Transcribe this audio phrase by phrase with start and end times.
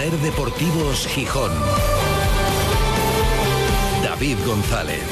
[0.00, 1.52] Ser Deportivos Gijón.
[4.02, 5.02] David González.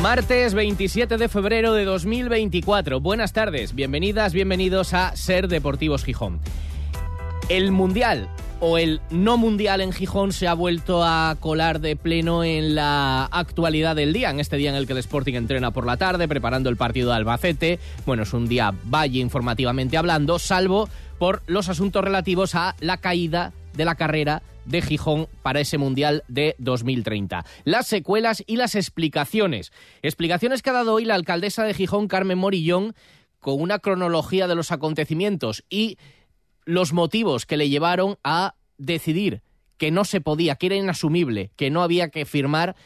[0.00, 3.00] Martes 27 de febrero de 2024.
[3.00, 6.38] Buenas tardes, bienvenidas, bienvenidos a Ser Deportivos Gijón.
[7.48, 8.28] El Mundial
[8.60, 13.24] o el no mundial en Gijón se ha vuelto a colar de pleno en la
[13.26, 16.28] actualidad del día, en este día en el que el Sporting entrena por la tarde,
[16.28, 17.78] preparando el partido de Albacete.
[18.04, 20.88] Bueno, es un día valle informativamente hablando, salvo
[21.18, 26.24] por los asuntos relativos a la caída de la carrera de Gijón para ese Mundial
[26.28, 27.44] de 2030.
[27.64, 29.72] Las secuelas y las explicaciones.
[30.02, 32.94] Explicaciones que ha dado hoy la alcaldesa de Gijón, Carmen Morillón,
[33.40, 35.98] con una cronología de los acontecimientos y
[36.66, 39.40] los motivos que le llevaron a decidir
[39.78, 42.76] que no se podía, que era inasumible, que no había que firmar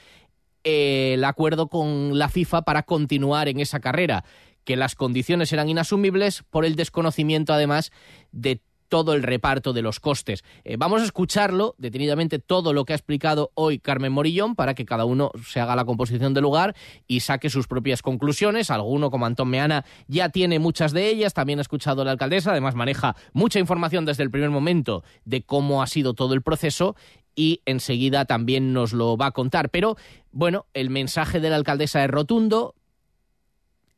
[0.63, 4.25] eh, el acuerdo con la FIFA para continuar en esa carrera,
[4.65, 7.91] que las condiciones eran inasumibles por el desconocimiento además
[8.33, 8.61] de
[8.91, 10.45] todo el reparto de los costes.
[10.65, 14.85] Eh, vamos a escucharlo detenidamente todo lo que ha explicado hoy Carmen Morillón para que
[14.85, 18.71] cada uno se haga la composición del lugar y saque sus propias conclusiones.
[18.71, 21.33] Alguno, como Antón Meana, ya tiene muchas de ellas.
[21.33, 22.51] También ha escuchado la alcaldesa.
[22.51, 26.97] Además, maneja mucha información desde el primer momento de cómo ha sido todo el proceso
[27.37, 29.71] y enseguida también nos lo va a contar.
[29.71, 29.97] Pero,
[30.33, 32.75] bueno, el mensaje de la alcaldesa es rotundo,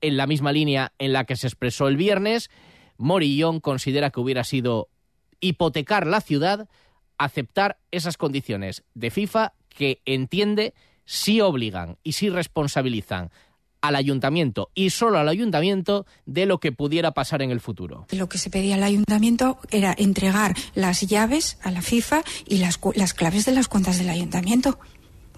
[0.02, 2.50] en la misma línea en la que se expresó el viernes.
[3.02, 4.88] Morillón considera que hubiera sido
[5.40, 6.68] hipotecar la ciudad
[7.18, 10.72] aceptar esas condiciones de FIFA que entiende
[11.04, 13.30] si obligan y si responsabilizan
[13.80, 18.06] al ayuntamiento y solo al ayuntamiento de lo que pudiera pasar en el futuro.
[18.12, 22.78] Lo que se pedía al ayuntamiento era entregar las llaves a la FIFA y las,
[22.94, 24.78] las claves de las cuentas del ayuntamiento.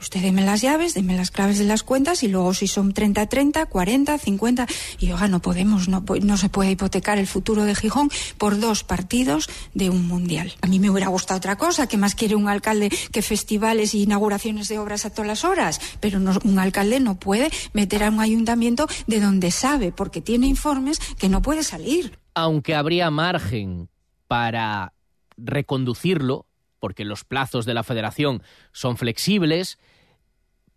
[0.04, 3.26] Usted deme las llaves, deme las claves de las cuentas y luego si son 30,
[3.26, 4.66] 30, 40, 50.
[4.98, 9.48] Y oiga, no podemos, no, se puede hipotecar el futuro de Gijón por dos partidos
[9.72, 10.52] de un mundial.
[10.60, 13.98] A mí me hubiera gustado otra cosa, que más quiere un alcalde que festivales e
[13.98, 15.80] inauguraciones de obras a todas las horas.
[16.00, 20.98] Pero un alcalde no puede meter a un ayuntamiento de donde sabe, porque tiene informes,
[21.18, 22.18] que no puede salir.
[22.34, 23.88] Aunque habría margen
[24.28, 24.92] para
[25.38, 26.44] reconducirlo,
[26.78, 28.42] porque los plazos de la federación
[28.72, 29.78] son flexibles,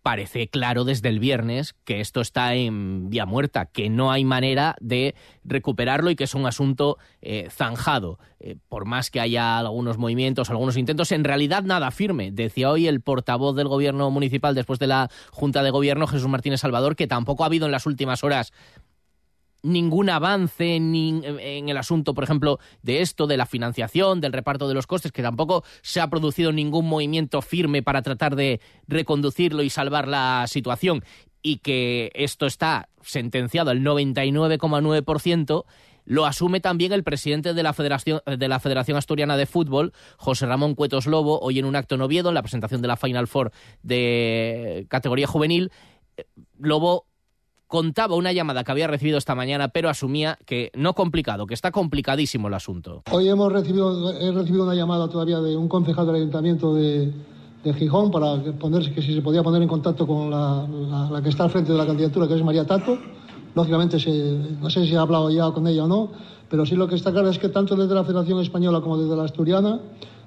[0.08, 4.74] parece claro desde el viernes que esto está en vía muerta, que no hay manera
[4.80, 5.14] de
[5.44, 8.18] recuperarlo y que es un asunto eh, zanjado.
[8.40, 12.30] Eh, por más que haya algunos movimientos, algunos intentos, en realidad nada firme.
[12.32, 16.60] Decía hoy el portavoz del gobierno municipal después de la Junta de Gobierno, Jesús Martínez
[16.60, 18.54] Salvador, que tampoco ha habido en las últimas horas
[19.62, 24.74] ningún avance en el asunto, por ejemplo, de esto, de la financiación, del reparto de
[24.74, 29.70] los costes, que tampoco se ha producido ningún movimiento firme para tratar de reconducirlo y
[29.70, 31.02] salvar la situación,
[31.42, 35.64] y que esto está sentenciado al 99,9%,
[36.04, 40.46] lo asume también el presidente de la Federación, de la Federación Asturiana de Fútbol, José
[40.46, 43.28] Ramón Cuetos Lobo, hoy en un acto en Oviedo, en la presentación de la Final
[43.28, 43.52] Four
[43.82, 45.70] de categoría juvenil.
[46.58, 47.07] Lobo
[47.68, 51.70] contaba una llamada que había recibido esta mañana, pero asumía que no complicado, que está
[51.70, 53.02] complicadísimo el asunto.
[53.12, 57.12] Hoy hemos recibido, he recibido una llamada todavía de un concejal del ayuntamiento de,
[57.64, 61.50] Gijón para ponerse que si se podía poner en contacto con la, que está al
[61.50, 62.98] frente de la candidatura, que es María Tato.
[63.54, 63.98] Lógicamente,
[64.58, 66.10] no sé si ha hablado ya con ella o no,
[66.48, 69.14] pero sí lo que está claro es que tanto desde la Federación Española como desde
[69.14, 69.80] la Asturiana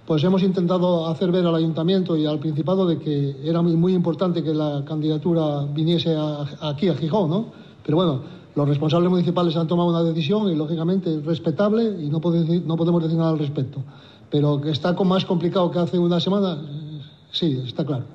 [0.05, 4.43] pues hemos intentado hacer ver al ayuntamiento y al principado de que era muy, importante
[4.43, 6.15] que la candidatura viniese
[6.61, 7.51] aquí a Gijón, ¿no?
[7.83, 8.21] Pero bueno,
[8.55, 13.03] los responsables municipales han tomado una decisión y lógicamente es respetable y no, no podemos
[13.03, 13.83] decir nada al respecto.
[14.29, 17.01] Pero que está más complicado que hace una semana, eh,
[17.31, 18.05] sí, está claro.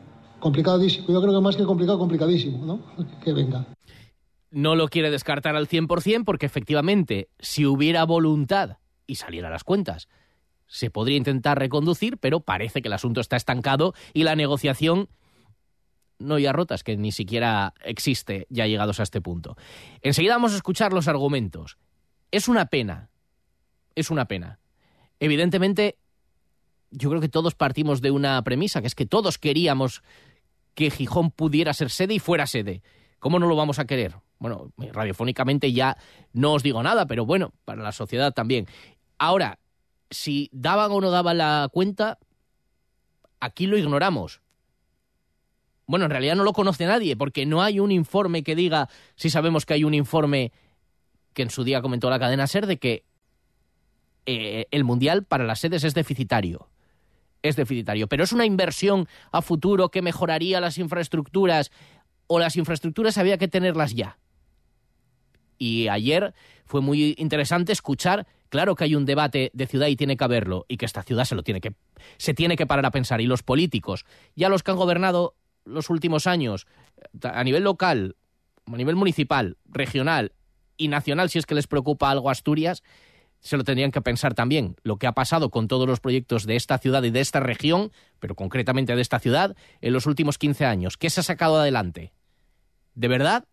[0.41, 1.07] Complicadísimo.
[1.09, 2.81] Yo creo que más que complicado, complicadísimo, ¿no?
[3.25, 3.67] Que venga.
[4.51, 10.09] No lo quiere descartar al 100% porque efectivamente, si hubiera voluntad y saliera las cuentas,
[10.67, 15.09] se podría intentar reconducir, pero parece que el asunto está estancado y la negociación
[16.19, 19.57] no ya rotas, que ni siquiera existe ya llegados a este punto.
[20.03, 21.77] Enseguida vamos a escuchar los argumentos.
[22.31, 23.11] Es una pena,
[23.95, 24.59] es una pena.
[25.21, 25.99] Evidentemente,
[26.91, 30.03] yo creo que todos partimos de una premisa, que es que todos queríamos
[30.75, 32.83] que Gijón pudiera ser sede y fuera sede.
[33.19, 34.17] ¿Cómo no lo vamos a querer?
[34.39, 35.97] Bueno, radiofónicamente ya
[36.33, 38.67] no os digo nada, pero bueno, para la sociedad también.
[39.19, 39.59] Ahora,
[40.11, 42.19] si daban o no daban la cuenta,
[43.41, 44.41] aquí lo ignoramos.
[45.87, 49.31] Bueno, en realidad no lo conoce nadie, porque no hay un informe que diga, si
[49.31, 50.53] sabemos que hay un informe
[51.33, 53.05] que en su día comentó la cadena SER, de que
[54.27, 56.69] eh, el Mundial para las sedes es deficitario.
[57.43, 58.09] Es deficitario.
[58.09, 61.71] Pero es una inversión a futuro que mejoraría las infraestructuras
[62.27, 64.19] o las infraestructuras había que tenerlas ya.
[65.59, 70.17] Y ayer fue muy interesante escuchar, claro que hay un debate de ciudad y tiene
[70.17, 71.75] que haberlo, y que esta ciudad se lo tiene que,
[72.19, 73.21] se tiene que parar a pensar.
[73.21, 74.05] Y los políticos,
[74.35, 75.35] ya los que han gobernado
[75.65, 76.67] los últimos años,
[77.23, 78.17] a nivel local,
[78.67, 80.33] a nivel municipal, regional
[80.77, 82.83] y nacional, si es que les preocupa algo Asturias,
[83.41, 84.77] se lo tendrían que pensar también.
[84.83, 87.93] Lo que ha pasado con todos los proyectos de esta ciudad y de esta región,
[88.19, 90.97] pero concretamente de esta ciudad, en los últimos 15 años.
[90.97, 92.13] ¿Qué se ha sacado adelante?
[92.95, 93.45] ¿De verdad?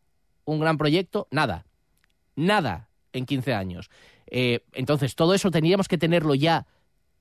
[0.46, 1.28] ¿Un gran proyecto?
[1.31, 1.66] Nada.
[2.36, 3.89] Nada en 15 años.
[4.28, 6.68] Eh, entonces, todo eso tendríamos que tenerlo ya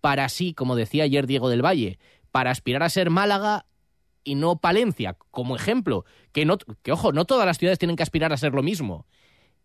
[0.01, 1.99] para sí, como decía ayer Diego del Valle,
[2.31, 3.67] para aspirar a ser Málaga
[4.25, 6.05] y no Palencia, como ejemplo.
[6.33, 9.07] Que, no, que ojo, no todas las ciudades tienen que aspirar a ser lo mismo.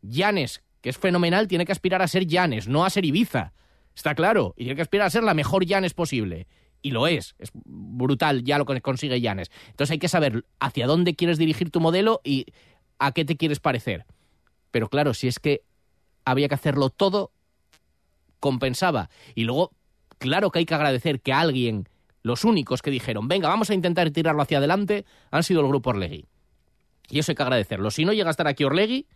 [0.02, 3.54] Llanes, que es fenomenal, tiene que aspirar a ser Llanes, no a ser Ibiza.
[3.96, 4.54] Está claro.
[4.58, 6.48] Y tiene que aspirar a ser la mejor Llanes posible.
[6.82, 7.36] Y lo es.
[7.40, 9.50] Es brutal ya lo que consigue Llanes.
[9.70, 12.46] Entonces hay que saber hacia dónde quieres dirigir tu modelo y
[13.00, 14.06] a qué te quieres parecer.
[14.72, 15.64] Pero claro, si es que
[16.28, 17.32] había que hacerlo todo,
[18.42, 19.10] compensaba.
[19.34, 19.72] Y luego,
[20.20, 21.88] claro que hay que agradecer que alguien,
[22.22, 25.92] los únicos que dijeron, venga, vamos a intentar tirarlo hacia adelante, han sido el grupo
[25.92, 26.26] Orlegui.
[27.10, 27.92] Y eso hay que agradecerlo.
[27.92, 29.08] Si no llega a estar aquí Orlegui,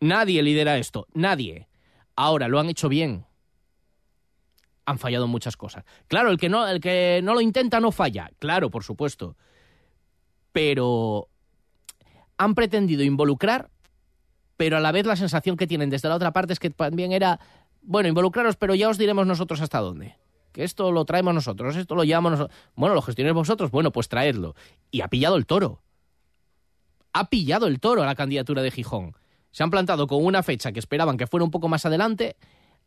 [0.00, 1.68] nadie lidera esto, nadie.
[2.16, 3.24] Ahora, lo han hecho bien.
[4.84, 5.84] Han fallado muchas cosas.
[6.08, 8.32] Claro, el que no, el que no lo intenta no falla.
[8.40, 9.36] Claro, por supuesto.
[10.50, 11.28] Pero
[12.36, 13.70] han pretendido involucrar
[14.56, 17.12] pero a la vez la sensación que tienen desde la otra parte es que también
[17.12, 17.40] era,
[17.82, 20.16] bueno, involucraros, pero ya os diremos nosotros hasta dónde.
[20.52, 22.58] Que esto lo traemos nosotros, esto lo llevamos nosotros.
[22.74, 24.54] Bueno, lo gestionéis vosotros, bueno, pues traedlo.
[24.90, 25.82] Y ha pillado el toro.
[27.12, 29.16] Ha pillado el toro a la candidatura de Gijón.
[29.50, 32.36] Se han plantado con una fecha que esperaban que fuera un poco más adelante.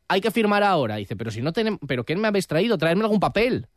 [0.07, 0.95] Hay que firmar ahora.
[0.95, 2.77] Dice, pero si no tenemos, ¿pero qué me habéis traído?
[2.77, 3.67] Traedme algún papel.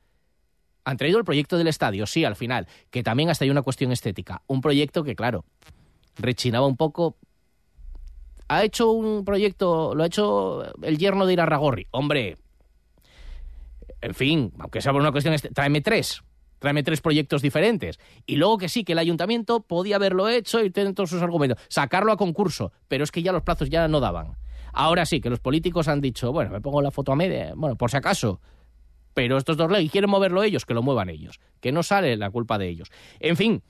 [0.84, 3.92] Han traído el proyecto del estadio, sí, al final, que también hasta hay una cuestión
[3.92, 4.42] estética.
[4.46, 5.44] Un proyecto que, claro,
[6.16, 7.16] rechinaba un poco,
[8.56, 11.86] ha hecho un proyecto, lo ha hecho el yerno de Irarragorri.
[11.90, 12.36] Hombre,
[14.00, 16.22] en fin, aunque sea por una cuestión, tráeme tres,
[16.58, 17.98] tráeme tres proyectos diferentes.
[18.26, 21.62] Y luego que sí, que el ayuntamiento podía haberlo hecho y tener todos sus argumentos,
[21.68, 24.36] sacarlo a concurso, pero es que ya los plazos ya no daban.
[24.72, 27.76] Ahora sí, que los políticos han dicho, bueno, me pongo la foto a media, bueno,
[27.76, 28.40] por si acaso,
[29.14, 32.30] pero estos dos leyes quieren moverlo ellos, que lo muevan ellos, que no sale la
[32.30, 32.90] culpa de ellos.
[33.20, 33.62] En fin,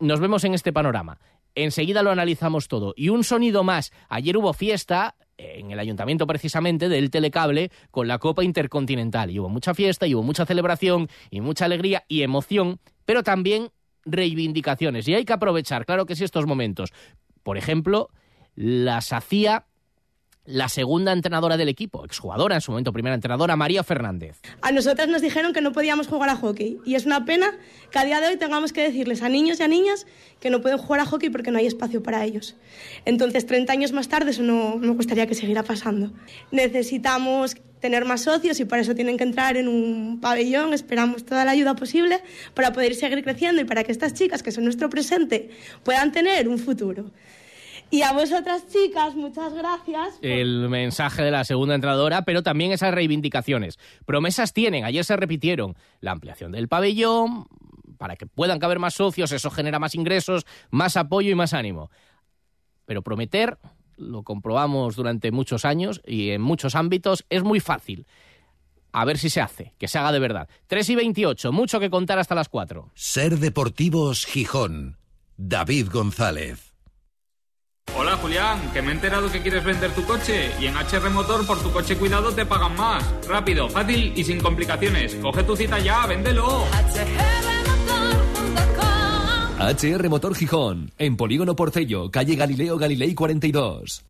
[0.00, 1.18] nos vemos en este panorama.
[1.54, 2.94] Enseguida lo analizamos todo.
[2.96, 3.92] Y un sonido más.
[4.08, 9.30] Ayer hubo fiesta en el ayuntamiento precisamente del telecable con la Copa Intercontinental.
[9.30, 13.70] Y hubo mucha fiesta, y hubo mucha celebración, y mucha alegría y emoción, pero también
[14.04, 15.08] reivindicaciones.
[15.08, 16.92] Y hay que aprovechar, claro que sí, estos momentos.
[17.42, 18.08] Por ejemplo,
[18.54, 19.66] las hacía
[20.44, 24.40] la segunda entrenadora del equipo, exjugadora en su momento, primera entrenadora, María Fernández.
[24.60, 27.52] A nosotras nos dijeron que no podíamos jugar a hockey y es una pena
[27.90, 30.06] que a día de hoy tengamos que decirles a niños y a niñas
[30.40, 32.56] que no pueden jugar a hockey porque no hay espacio para ellos.
[33.04, 36.12] Entonces, 30 años más tarde eso no me gustaría que siguiera pasando.
[36.50, 40.72] Necesitamos tener más socios y para eso tienen que entrar en un pabellón.
[40.72, 42.20] Esperamos toda la ayuda posible
[42.54, 45.50] para poder seguir creciendo y para que estas chicas, que son nuestro presente,
[45.84, 47.10] puedan tener un futuro.
[47.92, 50.18] Y a vosotras, chicas, muchas gracias.
[50.22, 53.78] El mensaje de la segunda entrenadora, pero también esas reivindicaciones.
[54.06, 55.76] Promesas tienen, ayer se repitieron.
[56.00, 57.48] La ampliación del pabellón,
[57.98, 61.90] para que puedan caber más socios, eso genera más ingresos, más apoyo y más ánimo.
[62.86, 63.58] Pero prometer,
[63.98, 68.06] lo comprobamos durante muchos años y en muchos ámbitos, es muy fácil.
[68.92, 70.48] A ver si se hace, que se haga de verdad.
[70.68, 72.90] 3 y 28, mucho que contar hasta las 4.
[72.94, 74.96] Ser Deportivos Gijón.
[75.36, 76.71] David González.
[78.22, 81.60] Julián, que me he enterado que quieres vender tu coche y en HR Motor por
[81.60, 83.04] tu coche cuidado te pagan más.
[83.28, 85.16] Rápido, fácil y sin complicaciones.
[85.16, 86.64] Coge tu cita ya, véndelo.
[89.58, 94.04] HR Motor Gijón, en Polígono Porcello, calle Galileo Galilei 42.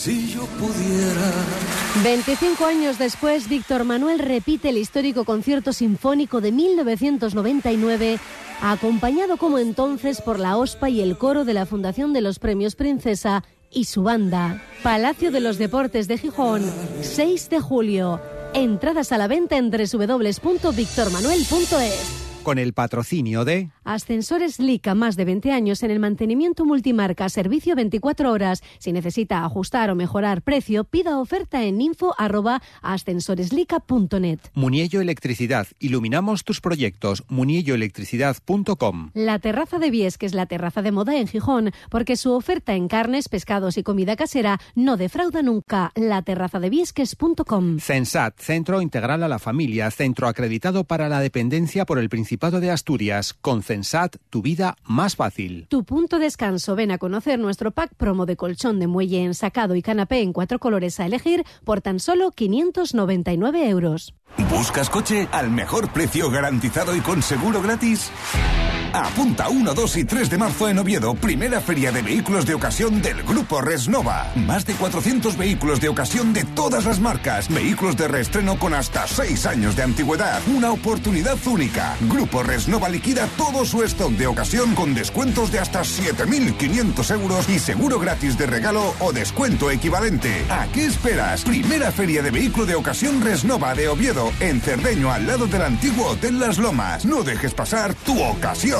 [0.00, 1.30] Si yo pudiera.
[2.02, 8.18] 25 años después, Víctor Manuel repite el histórico concierto sinfónico de 1999
[8.62, 12.76] acompañado como entonces por la OSPA y el coro de la Fundación de los Premios
[12.76, 14.62] Princesa y su banda.
[14.82, 16.62] Palacio de los Deportes de Gijón,
[17.02, 18.22] 6 de julio.
[18.54, 25.52] Entradas a la venta en www.victormanuel.es con el patrocinio de Ascensores Lica, más de 20
[25.52, 28.62] años en el mantenimiento multimarca, servicio 24 horas.
[28.78, 34.40] Si necesita ajustar o mejorar precio, pida oferta en info arroba ascensoreslica.net.
[34.54, 37.24] Muniello Electricidad, iluminamos tus proyectos.
[37.28, 42.32] munielloelectricidad.com La terraza de Vies, que es la terraza de moda en Gijón, porque su
[42.32, 45.92] oferta en carnes, pescados y comida casera no defrauda nunca.
[45.94, 47.78] La terraza de Viesques.com.
[47.78, 52.70] Censat, Centro Integral a la Familia, centro acreditado para la dependencia por el Principado de
[52.70, 53.62] Asturias, con
[54.30, 55.66] Tu vida más fácil.
[55.68, 56.76] Tu punto de descanso.
[56.76, 60.60] Ven a conocer nuestro pack promo de colchón de muelle ensacado y canapé en cuatro
[60.60, 64.14] colores a elegir por tan solo 599 euros.
[64.48, 68.12] ¿Buscas coche al mejor precio garantizado y con seguro gratis?
[68.92, 73.00] Apunta 1, 2 y 3 de marzo en Oviedo, primera feria de vehículos de ocasión
[73.00, 74.32] del Grupo Resnova.
[74.34, 77.48] Más de 400 vehículos de ocasión de todas las marcas.
[77.48, 80.40] Vehículos de reestreno con hasta 6 años de antigüedad.
[80.48, 81.96] Una oportunidad única.
[82.00, 87.60] Grupo Resnova liquida todo su stock de ocasión con descuentos de hasta 7.500 euros y
[87.60, 90.44] seguro gratis de regalo o descuento equivalente.
[90.50, 91.42] ¿A qué esperas?
[91.44, 96.08] Primera feria de vehículo de ocasión Resnova de Oviedo, en Cerdeño, al lado del antiguo
[96.08, 97.04] Hotel Las Lomas.
[97.04, 98.79] No dejes pasar tu ocasión.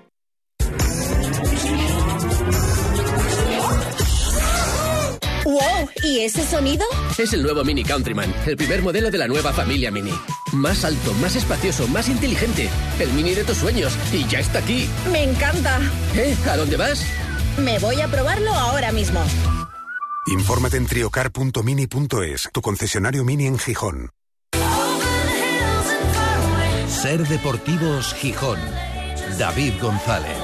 [6.03, 6.85] ¿Y ese sonido?
[7.17, 10.13] Es el nuevo Mini Countryman, el primer modelo de la nueva familia Mini.
[10.53, 12.69] Más alto, más espacioso, más inteligente.
[12.99, 13.93] El Mini de tus sueños.
[14.11, 14.87] Y ya está aquí.
[15.11, 15.79] Me encanta.
[16.15, 16.35] ¿Eh?
[16.49, 17.05] ¿A dónde vas?
[17.57, 19.21] Me voy a probarlo ahora mismo.
[20.27, 24.11] Infórmate en triocar.mini.es, tu concesionario Mini en Gijón.
[26.87, 28.59] Ser Deportivos Gijón.
[29.39, 30.37] David González.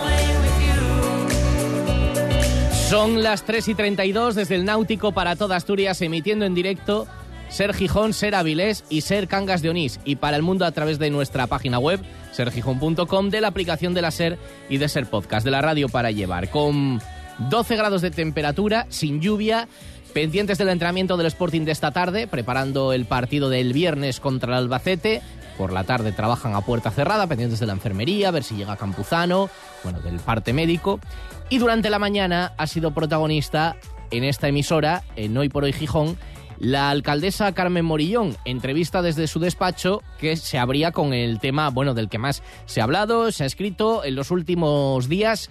[2.90, 7.06] Son las 3 y 32 desde el Náutico para toda Asturias, emitiendo en directo
[7.50, 10.00] Ser Gijón, Ser Avilés y Ser Cangas de Onís.
[10.06, 12.00] Y para el mundo a través de nuestra página web,
[12.32, 14.40] sergijón.com, de la aplicación de la Ser
[14.70, 16.50] y de Ser Podcast, de la radio para llevar.
[16.50, 17.02] Con
[17.50, 19.68] 12 grados de temperatura, sin lluvia,
[20.14, 24.64] pendientes del entrenamiento del Sporting de esta tarde, preparando el partido del viernes contra el
[24.64, 25.22] Albacete.
[25.58, 28.78] Por la tarde trabajan a puerta cerrada, pendientes de la enfermería, a ver si llega
[28.78, 29.50] Campuzano,
[29.84, 31.00] bueno, del parte médico.
[31.50, 33.76] Y durante la mañana ha sido protagonista
[34.12, 36.18] en esta emisora, en Hoy por Hoy Gijón,
[36.60, 41.94] la alcaldesa Carmen Morillón, entrevista desde su despacho que se abría con el tema, bueno,
[41.94, 45.50] del que más se ha hablado, se ha escrito en los últimos días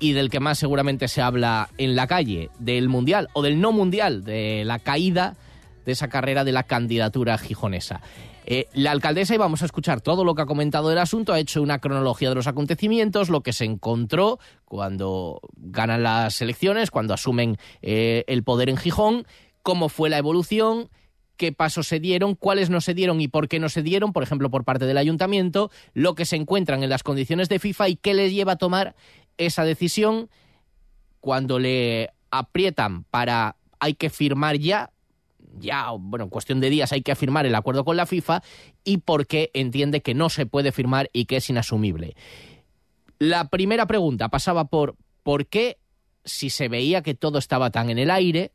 [0.00, 3.70] y del que más seguramente se habla en la calle, del mundial o del no
[3.70, 5.36] mundial, de la caída
[5.84, 8.00] de esa carrera de la candidatura gijonesa.
[8.44, 11.40] Eh, la alcaldesa, y vamos a escuchar todo lo que ha comentado del asunto, ha
[11.40, 17.14] hecho una cronología de los acontecimientos, lo que se encontró cuando ganan las elecciones, cuando
[17.14, 19.26] asumen eh, el poder en Gijón,
[19.62, 20.88] cómo fue la evolución,
[21.36, 24.22] qué pasos se dieron, cuáles no se dieron y por qué no se dieron, por
[24.22, 27.96] ejemplo, por parte del ayuntamiento, lo que se encuentran en las condiciones de FIFA y
[27.96, 28.94] qué les lleva a tomar
[29.38, 30.28] esa decisión
[31.20, 34.90] cuando le aprietan para hay que firmar ya,
[35.58, 38.42] ya, bueno, en cuestión de días hay que firmar el acuerdo con la FIFA
[38.84, 42.16] y por qué entiende que no se puede firmar y que es inasumible.
[43.18, 45.78] La primera pregunta pasaba por por qué,
[46.24, 48.52] si se veía que todo estaba tan en el aire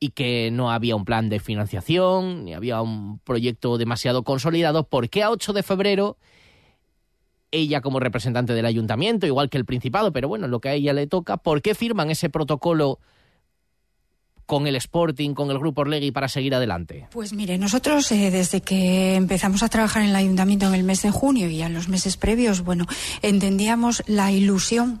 [0.00, 5.08] y que no había un plan de financiación, ni había un proyecto demasiado consolidado, ¿por
[5.08, 6.18] qué a 8 de febrero
[7.52, 10.92] ella como representante del ayuntamiento, igual que el Principado, pero bueno, lo que a ella
[10.92, 12.98] le toca, ¿por qué firman ese protocolo
[14.46, 17.08] con el Sporting, con el Grupo Orlegui para seguir adelante?
[17.10, 21.02] Pues mire, nosotros eh, desde que empezamos a trabajar en el ayuntamiento en el mes
[21.02, 22.86] de junio y en los meses previos, bueno,
[23.22, 25.00] entendíamos la ilusión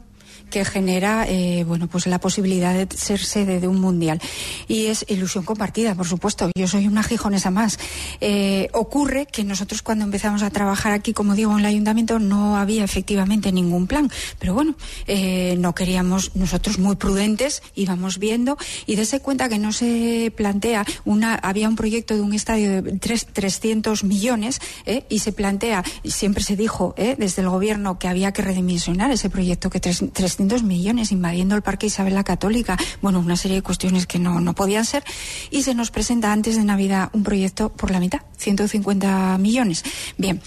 [0.54, 4.20] que genera eh, bueno pues la posibilidad de ser sede de un mundial.
[4.68, 6.48] Y es ilusión compartida por supuesto.
[6.54, 7.76] Yo soy una gijonesa más.
[8.20, 12.56] Eh, ocurre que nosotros cuando empezamos a trabajar aquí como digo en el ayuntamiento no
[12.56, 14.08] había efectivamente ningún plan.
[14.38, 14.76] Pero bueno
[15.08, 18.56] eh, no queríamos nosotros muy prudentes íbamos viendo.
[18.86, 22.92] Y dése cuenta que no se plantea una había un proyecto de un estadio de
[22.98, 28.06] tres, 300 millones eh, y se plantea siempre se dijo eh, desde el gobierno que
[28.06, 30.04] había que redimensionar ese proyecto que tres,
[30.44, 32.76] 300 millones invadiendo el Parque Isabel la Católica.
[33.00, 35.02] Bueno una serie de cuestiones que no, no podían ser.
[35.50, 39.84] Y se nos presenta antes de Navidad un proyecto por la mitad 150 millones.
[40.18, 40.40] Bien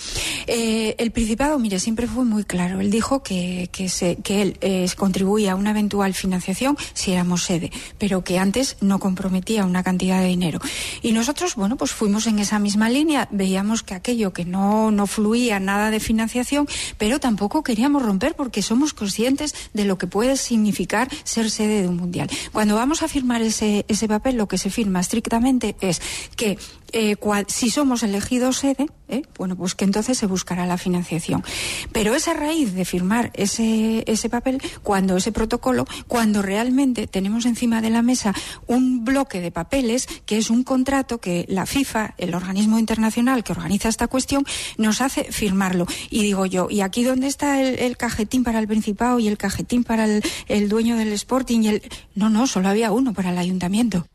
[0.45, 2.79] eh, el Principado mire siempre fue muy claro.
[2.79, 7.43] Él dijo que, que, se, que él eh, contribuía a una eventual financiación si éramos
[7.43, 10.59] sede pero que antes no comprometía una cantidad de dinero.
[11.01, 15.07] Y nosotros bueno pues fuimos en esa misma línea veíamos que aquello que no, no
[15.07, 16.67] fluía nada de financiación
[16.99, 21.87] pero tampoco queríamos romper porque somos conscientes de lo que puede significar ser sede de
[21.87, 22.29] un mundial.
[22.51, 26.01] Cuando vamos a firmar ese, ese papel lo que se firma estrictamente es
[26.35, 26.57] que
[26.91, 31.43] eh, cual, si somos elegidos sede, eh, bueno, pues que entonces se buscará la financiación.
[31.91, 37.81] Pero esa raíz de firmar ese, ese papel, cuando ese protocolo, cuando realmente tenemos encima
[37.81, 38.33] de la mesa
[38.67, 43.53] un bloque de papeles, que es un contrato que la FIFA, el organismo internacional que
[43.53, 44.45] organiza esta cuestión,
[44.77, 45.87] nos hace firmarlo.
[46.09, 49.37] Y digo yo, ¿y aquí dónde está el, el cajetín para el Principado y el
[49.37, 51.61] cajetín para el, el dueño del Sporting?
[51.61, 51.81] Y el...
[52.15, 54.05] No, no, solo había uno para el ayuntamiento.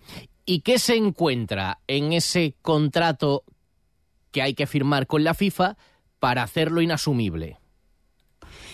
[0.44, 3.44] ¿Y qué se encuentra en ese contrato
[4.32, 5.76] que hay que firmar con la FIFA
[6.18, 7.61] para hacerlo inasumible?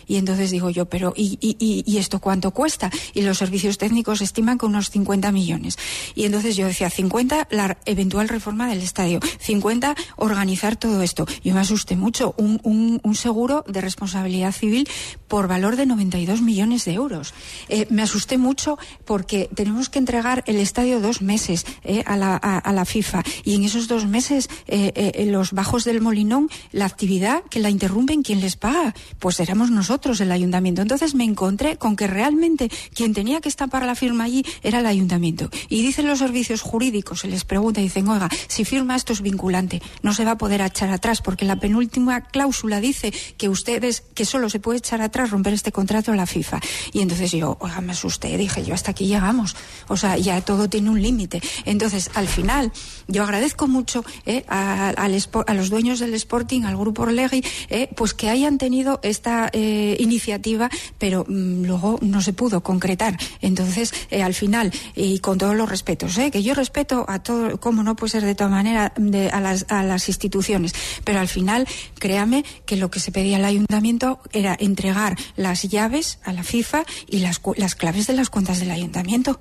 [0.08, 2.90] Y entonces digo yo, pero ¿y, y, esto cuánto cuesta?
[3.12, 5.78] Y los servicios técnicos estiman que unos 50 millones.
[6.14, 11.26] Y entonces yo decía, 50 la eventual reforma del estadio, 50 organizar todo esto.
[11.44, 14.88] Yo me asusté mucho, un, un, un seguro de responsabilidad civil
[15.28, 17.34] por valor de 92 millones de euros.
[17.68, 22.36] Eh, me asusté mucho porque tenemos que entregar el estadio dos meses eh, a, la,
[22.36, 27.42] a, la, FIFA y en esos dos meses eh, los bajos del Molinón, la actividad
[27.50, 28.94] que la interrumpen, ¿quién les paga?
[29.18, 30.80] Pues éramos nosotros nosotros, el ayuntamiento.
[30.80, 34.86] Entonces me encontré con que realmente quien tenía que estampar la firma allí era el
[34.86, 35.50] ayuntamiento.
[35.68, 39.22] Y dicen los servicios jurídicos, se les pregunta y dicen, oiga, si firma esto es
[39.22, 44.04] vinculante, no se va a poder echar atrás, porque la penúltima cláusula dice que ustedes,
[44.14, 46.60] que solo se puede echar atrás, romper este contrato a la FIFA.
[46.92, 49.56] Y entonces yo, oiga, me asusté, dije, yo hasta aquí llegamos.
[49.88, 51.42] O sea, ya todo tiene un límite.
[51.64, 52.70] Entonces, al final,
[53.08, 57.88] yo agradezco mucho eh, a, a, a, los dueños del Sporting, al grupo Orlegui, eh,
[57.96, 63.16] pues que hayan tenido esta eh, iniciativa, pero mmm, luego no se pudo concretar.
[63.40, 67.58] Entonces, eh, al final, y con todos los respetos, eh, que yo respeto a todo,
[67.58, 71.28] como no puede ser de toda manera, de, a, las, a las instituciones, pero al
[71.28, 71.66] final,
[71.98, 76.84] créame que lo que se pedía al ayuntamiento era entregar las llaves a la FIFA
[77.08, 79.40] y las, las claves de las cuentas del ayuntamiento.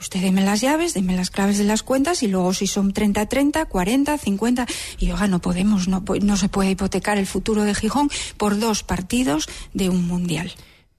[0.00, 3.26] Usted deme las llaves, deme las claves de las cuentas y luego si son 30,
[3.26, 4.66] 30, 40, 50.
[4.98, 8.82] Y oiga, no podemos, no, no se puede hipotecar el futuro de Gijón por dos
[8.82, 10.52] partidos de un mundial.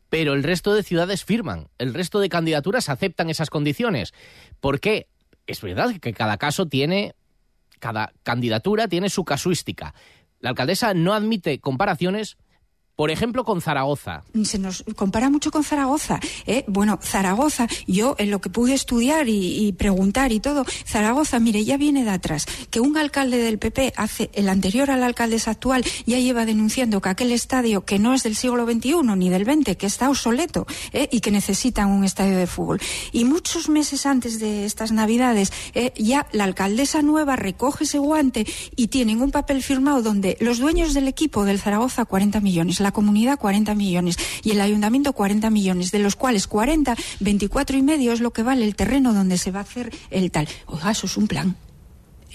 [0.09, 4.13] Pero el resto de ciudades firman, el resto de candidaturas aceptan esas condiciones.
[4.59, 5.07] ¿Por qué?
[5.47, 7.13] Es verdad que cada caso tiene,
[7.79, 9.93] cada candidatura tiene su casuística.
[10.39, 12.37] La alcaldesa no admite comparaciones
[12.99, 14.23] por ejemplo, con Zaragoza.
[14.43, 16.19] Se nos compara mucho con Zaragoza.
[16.45, 16.65] ¿eh?
[16.67, 21.77] Bueno, Zaragoza, yo en lo que pude estudiar y, preguntar y todo, Zaragoza, mire, ya
[21.77, 22.45] viene de atrás.
[22.69, 27.07] Que un alcalde del PP, hace el anterior al alcaldesa actual, ya lleva denunciando que
[27.07, 31.07] aquel estadio, que no es del siglo XXI ni del XX, que está obsoleto ¿eh?
[31.09, 32.81] y que necesitan un estadio de fútbol.
[33.13, 35.93] Y muchos meses antes de estas Navidades, ¿eh?
[35.95, 40.93] ya la alcaldesa nueva recoge ese guante y tienen un papel firmado donde los dueños
[40.93, 45.99] del equipo del Zaragoza, 40 millones, comunidad 40 millones y el ayuntamiento 40 millones, de
[45.99, 49.59] los cuales 40, 24 y medio es lo que vale el terreno donde se va
[49.59, 50.47] a hacer el tal.
[50.67, 51.55] Oiga, eso es un plan.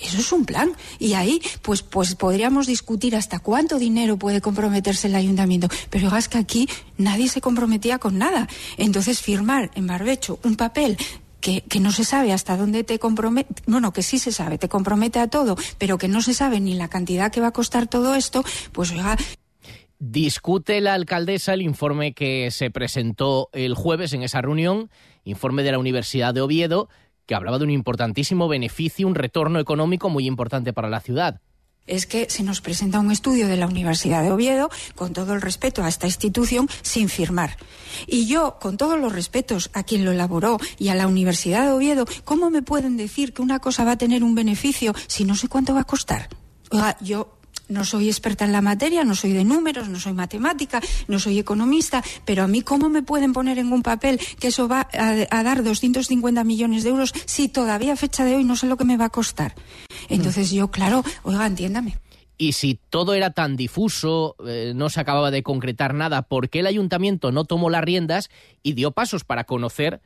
[0.00, 0.72] Eso es un plan.
[0.98, 5.68] Y ahí, pues, pues podríamos discutir hasta cuánto dinero puede comprometerse el ayuntamiento.
[5.90, 8.48] Pero es que aquí nadie se comprometía con nada.
[8.76, 10.96] Entonces, firmar en barbecho un papel
[11.40, 14.70] que, que, no se sabe hasta dónde te compromete, bueno, que sí se sabe, te
[14.70, 17.86] compromete a todo, pero que no se sabe ni la cantidad que va a costar
[17.86, 19.18] todo esto, pues oiga,
[20.06, 24.90] Discute la alcaldesa el informe que se presentó el jueves en esa reunión,
[25.24, 26.90] informe de la Universidad de Oviedo,
[27.24, 31.40] que hablaba de un importantísimo beneficio, un retorno económico muy importante para la ciudad
[31.86, 35.42] es que se nos presenta un estudio de la Universidad de Oviedo, con todo el
[35.42, 37.58] respeto a esta institución, sin firmar.
[38.06, 41.72] Y yo, con todos los respetos a quien lo elaboró y a la Universidad de
[41.72, 45.34] Oviedo, ¿cómo me pueden decir que una cosa va a tener un beneficio si no
[45.34, 46.30] sé cuánto va a costar?
[46.70, 47.36] Oiga, yo
[47.68, 51.38] no soy experta en la materia, no soy de números, no soy matemática, no soy
[51.38, 55.42] economista, pero a mí cómo me pueden poner en un papel que eso va a,
[55.42, 58.85] dar 250 millones de euros si todavía a fecha de hoy no sé lo que
[58.85, 59.55] me va a costar.
[60.09, 61.98] Entonces yo, claro, oiga, entiéndame.
[62.37, 66.61] Y si todo era tan difuso, eh, no se acababa de concretar nada, ¿por qué
[66.61, 68.29] el ayuntamiento no tomó las riendas
[68.62, 70.00] y dio pasos para conocer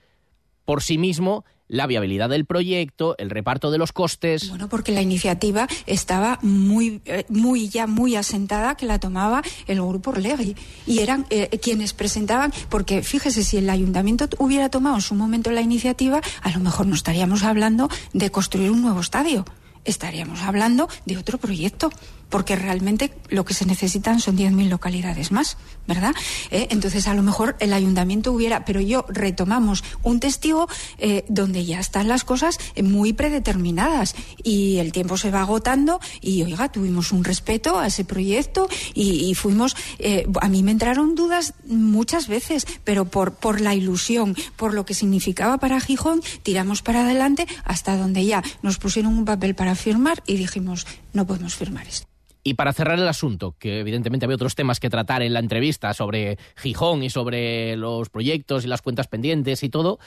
[0.65, 4.49] por sí mismo la viabilidad del proyecto, el reparto de los costes.
[4.49, 9.81] Bueno, porque la iniciativa estaba muy, eh, muy ya muy asentada que la tomaba el
[9.81, 10.57] grupo Orlegui.
[10.87, 15.51] Y eran eh, quienes presentaban, porque fíjese si el ayuntamiento hubiera tomado en su momento
[15.51, 19.45] la iniciativa, a lo mejor no estaríamos hablando de construir un nuevo estadio,
[19.85, 21.91] estaríamos hablando de otro proyecto
[22.29, 26.15] porque realmente lo que se necesitan son 10.000 localidades más, ¿verdad?
[26.51, 31.65] Eh, entonces, a lo mejor el ayuntamiento hubiera, pero yo retomamos un testigo eh, donde
[31.65, 37.13] ya están las cosas muy predeterminadas y el tiempo se va agotando y, oiga, tuvimos
[37.13, 42.67] un respeto a ese proyecto y, fuimos, eh, a mí me entraron dudas muchas veces,
[42.85, 47.97] pero por, por la ilusión, por lo que significaba para Gijón, tiramos para adelante hasta
[47.97, 52.18] donde ya nos pusieron un papel para firmar y dijimos, no podemos firmar esto.
[52.49, 55.93] Y para cerrar el asunto, que evidentemente había otros temas que tratar en la entrevista
[55.93, 59.99] sobre Gijón y sobre los proyectos y las cuentas pendientes y todo,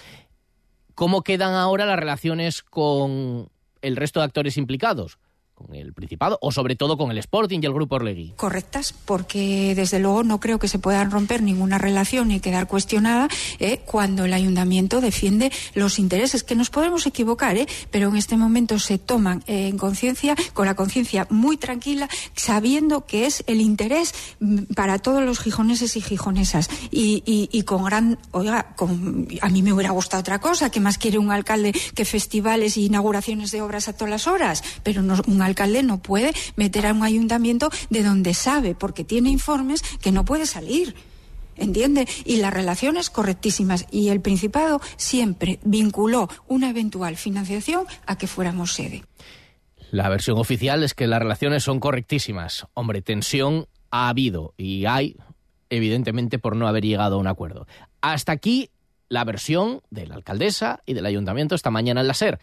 [0.95, 3.49] ¿cómo quedan ahora las relaciones con
[3.83, 5.19] el resto de actores implicados?
[5.73, 8.33] El Principado o sobre todo con el Sporting y el Grupo Orlegui.
[8.35, 13.27] Correctas, porque desde luego no creo que se puedan romper ninguna relación ni quedar cuestionada
[13.59, 18.37] eh, cuando el ayuntamiento defiende los intereses, que nos podemos equivocar, eh, pero en este
[18.37, 23.61] momento se toman eh, en conciencia, con la conciencia muy tranquila, sabiendo que es el
[23.61, 26.69] interés mm, para todos los gijoneses y gijonesas.
[26.91, 30.97] Y, y, con gran, oiga, con, a mí me hubiera gustado otra cosa, que más
[30.97, 35.15] quiere un alcalde que festivales e inauguraciones de obras a todas las horas, pero no,
[35.27, 35.50] un alcalde
[35.83, 40.45] no puede meter a un ayuntamiento de donde sabe, porque tiene informes, que no puede
[40.45, 40.95] salir.
[41.57, 42.07] ¿Entiende?
[42.25, 43.85] Y las relaciones correctísimas.
[43.91, 49.03] Y el Principado siempre vinculó una eventual financiación a que fuéramos sede.
[49.91, 52.65] La versión oficial es que las relaciones son correctísimas.
[52.73, 55.17] Hombre, tensión ha habido y hay,
[55.69, 57.67] evidentemente, por no haber llegado a un acuerdo.
[57.99, 58.69] Hasta aquí
[59.09, 62.39] la versión de la alcaldesa y del ayuntamiento esta mañana en la SER.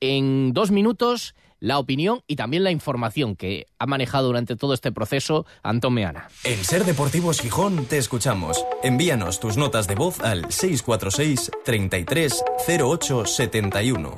[0.00, 4.92] En dos minutos la opinión y también la información que ha manejado durante todo este
[4.92, 6.28] proceso Antón Meana.
[6.44, 8.64] En Ser Deportivos Gijón te escuchamos.
[8.82, 14.16] Envíanos tus notas de voz al 646 33 08 71.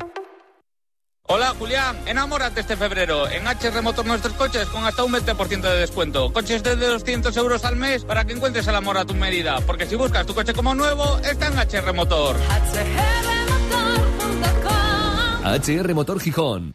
[1.30, 3.28] Hola Julián, enamórate este febrero.
[3.28, 6.32] En HR Motor nuestros coches con hasta un 20% de descuento.
[6.32, 9.60] Coches de 200 euros al mes para que encuentres el amor a tu medida.
[9.66, 12.36] Porque si buscas tu coche como nuevo, está en HR Motor.
[15.44, 16.74] HR Motor Gijón.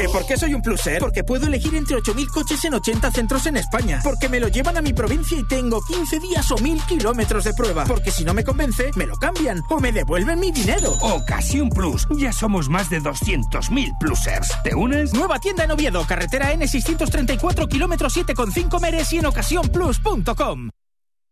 [0.00, 0.98] ¿Que por qué soy un pluser?
[0.98, 4.00] Porque puedo elegir entre 8.000 coches en 80 centros en España.
[4.02, 7.52] Porque me lo llevan a mi provincia y tengo 15 días o 1.000 kilómetros de
[7.52, 7.84] prueba.
[7.84, 10.92] Porque si no me convence, me lo cambian o me devuelven mi dinero.
[11.02, 12.08] Ocasión Plus.
[12.16, 14.48] Ya somos más de 200.000 plusers.
[14.64, 15.12] ¿Te unes?
[15.12, 20.70] Nueva tienda en Oviedo, carretera N634, kilómetros 7,5 meres y en ocasiónplus.com.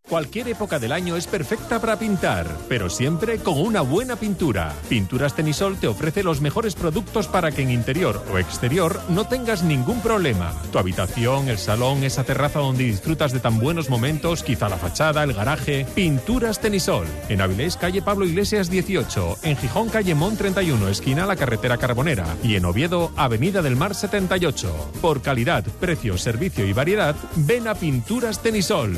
[0.09, 4.75] Cualquier época del año es perfecta para pintar, pero siempre con una buena pintura.
[4.89, 9.63] Pinturas Tenisol te ofrece los mejores productos para que en interior o exterior no tengas
[9.63, 10.55] ningún problema.
[10.73, 15.23] Tu habitación, el salón, esa terraza donde disfrutas de tan buenos momentos, quizá la fachada,
[15.25, 15.87] el garaje.
[15.95, 17.07] Pinturas Tenisol.
[17.29, 19.41] En Avilés, calle Pablo Iglesias 18.
[19.43, 22.25] En Gijón, calle Mon 31, esquina la carretera Carbonera.
[22.43, 24.93] Y en Oviedo, avenida del Mar 78.
[25.03, 28.97] Por calidad, precio, servicio y variedad, ven a Pinturas Tenisol.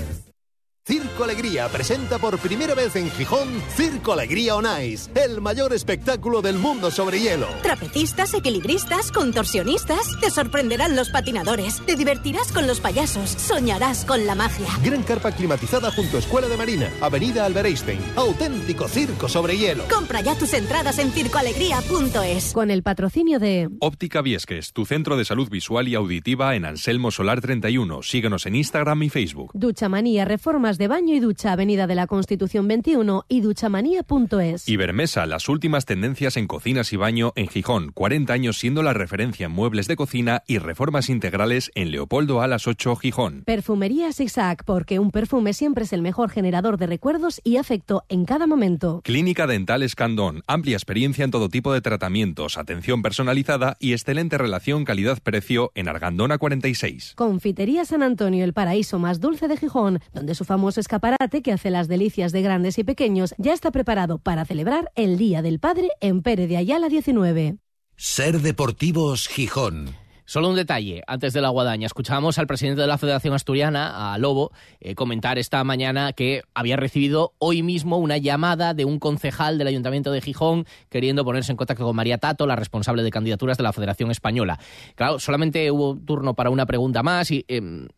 [0.86, 6.40] Circo Alegría presenta por primera vez en Gijón Circo Alegría on Ice, el mayor espectáculo
[6.40, 7.46] del mundo sobre hielo.
[7.62, 14.34] Trapecistas, equilibristas, contorsionistas, te sorprenderán los patinadores, te divertirás con los payasos, soñarás con la
[14.34, 14.66] magia.
[14.82, 19.84] Gran carpa climatizada junto a Escuela de Marina, Avenida Albert Einstein, auténtico circo sobre hielo.
[19.88, 22.52] Compra ya tus entradas en circoalegría.es.
[22.54, 27.10] Con el patrocinio de Óptica Viesques, tu centro de salud visual y auditiva en Anselmo
[27.10, 28.02] Solar 31.
[28.02, 29.50] Síguenos en Instagram y Facebook.
[29.52, 34.66] Ducha Manía, reformas de baño y ducha, Avenida de la Constitución 21 y duchamanía.es.
[34.66, 39.44] Ibermesa, las últimas tendencias en cocinas y baño en Gijón, 40 años siendo la referencia
[39.44, 43.42] en muebles de cocina y reformas integrales en Leopoldo Alas 8 Gijón.
[43.44, 48.24] Perfumería Zigzag, porque un perfume siempre es el mejor generador de recuerdos y afecto en
[48.24, 49.02] cada momento.
[49.04, 54.86] Clínica Dental Escandón, amplia experiencia en todo tipo de tratamientos, atención personalizada y excelente relación
[54.86, 57.12] calidad-precio en Argandona 46.
[57.16, 61.70] Confitería San Antonio, el paraíso más dulce de Gijón, donde su famoso escaparate que hace
[61.70, 65.88] las delicias de grandes y pequeños ya está preparado para celebrar el Día del Padre
[66.00, 67.56] en Pere de Ayala 19.
[67.96, 69.94] Ser Deportivos Gijón.
[70.30, 74.18] Solo un detalle, antes de la guadaña, escuchábamos al presidente de la Federación Asturiana, a
[74.18, 79.58] Lobo, eh, comentar esta mañana que había recibido hoy mismo una llamada de un concejal
[79.58, 83.56] del Ayuntamiento de Gijón queriendo ponerse en contacto con María Tato, la responsable de candidaturas
[83.56, 84.60] de la Federación Española.
[84.94, 87.88] Claro, solamente hubo turno para una pregunta más y em,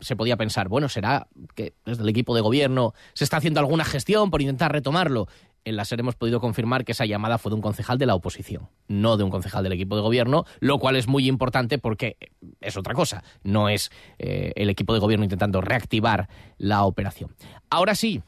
[0.00, 3.84] se podía pensar, bueno, ¿será que desde el equipo de gobierno se está haciendo alguna
[3.84, 5.28] gestión por intentar retomarlo?
[5.64, 8.14] En la SER hemos podido confirmar que esa llamada fue de un concejal de la
[8.14, 12.16] oposición, no de un concejal del equipo de gobierno, lo cual es muy importante porque
[12.60, 17.34] es otra cosa, no es eh, el equipo de gobierno intentando reactivar la operación.
[17.68, 18.22] Ahora sí.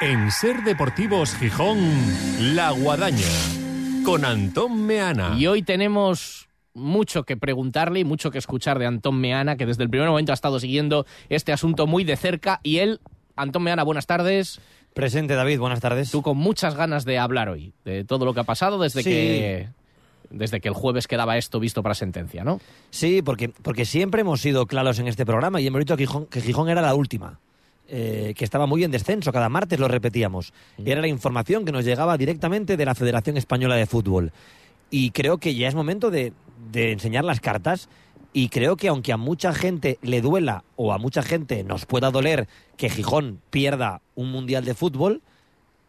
[0.00, 1.78] En Ser Deportivos Gijón,
[2.54, 3.24] La Guadaña,
[4.04, 5.36] con Antón Meana.
[5.38, 6.45] Y hoy tenemos
[6.76, 10.32] mucho que preguntarle y mucho que escuchar de Antón Meana, que desde el primer momento
[10.32, 12.60] ha estado siguiendo este asunto muy de cerca.
[12.62, 13.00] Y él,
[13.34, 14.60] Antón Meana, buenas tardes.
[14.94, 16.10] Presente, David, buenas tardes.
[16.10, 19.10] Tú con muchas ganas de hablar hoy, de todo lo que ha pasado desde Sí.
[19.10, 19.68] que
[20.30, 22.60] desde que el jueves quedaba esto visto para sentencia, ¿no?
[22.90, 26.26] Sí, porque, porque siempre hemos sido claros en este programa y hemos dicho que Gijón,
[26.26, 27.38] que Gijón era la última.
[27.88, 30.52] eh, que estaba muy en descenso, cada martes lo repetíamos.
[30.84, 34.32] Era la información que nos llegaba directamente de la Federación Española de Fútbol.
[34.90, 36.32] Y creo que ya es momento de,
[36.70, 37.88] de enseñar las cartas.
[38.32, 42.10] Y creo que aunque a mucha gente le duela o a mucha gente nos pueda
[42.10, 45.22] doler que Gijón pierda un mundial de fútbol,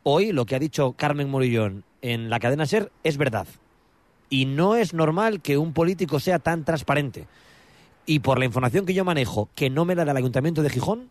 [0.04, 3.48] hoy lo que ha dicho Carmen Morillón en la cadena Ser es verdad.
[4.30, 7.28] Y no es normal que un político sea tan transparente.
[8.06, 10.70] Y por la información que yo manejo, que no me la da el Ayuntamiento de
[10.70, 11.10] Gijón,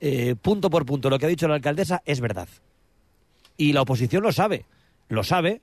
[0.00, 2.48] eh, punto por punto, lo que ha dicho la alcaldesa es verdad.
[3.56, 4.66] Y la oposición lo sabe,
[5.08, 5.62] lo sabe,